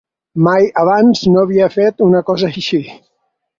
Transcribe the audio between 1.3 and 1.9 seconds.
no havia